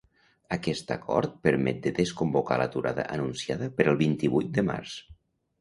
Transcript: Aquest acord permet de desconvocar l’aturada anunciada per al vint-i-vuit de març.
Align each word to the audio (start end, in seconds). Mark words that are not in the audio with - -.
Aquest 0.55 0.93
acord 0.95 1.35
permet 1.49 1.83
de 1.83 1.93
desconvocar 1.99 2.59
l’aturada 2.63 3.07
anunciada 3.19 3.71
per 3.79 3.89
al 3.93 4.01
vint-i-vuit 4.03 4.51
de 4.57 4.69
març. 4.73 4.99